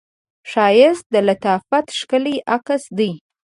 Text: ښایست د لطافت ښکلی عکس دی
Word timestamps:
ښایست 0.51 1.05
د 1.13 1.15
لطافت 1.27 1.85
ښکلی 1.99 2.35
عکس 2.55 2.83
دی 2.97 3.11